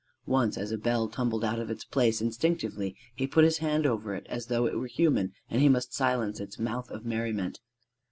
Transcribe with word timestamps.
Once 0.25 0.57
as 0.57 0.71
a 0.71 0.79
bell 0.79 1.07
tumbled 1.07 1.43
out 1.45 1.59
of 1.59 1.69
its 1.69 1.85
place, 1.85 2.23
instinctively 2.23 2.95
he 3.15 3.27
put 3.27 3.43
his 3.43 3.59
hand 3.59 3.85
over 3.85 4.15
it 4.15 4.25
as 4.27 4.47
though 4.47 4.65
it 4.65 4.75
were 4.79 4.87
human 4.87 5.31
and 5.47 5.61
he 5.61 5.69
must 5.69 5.93
silence 5.93 6.39
its 6.39 6.57
mouth 6.57 6.89
of 6.89 7.05
merriment. 7.05 7.59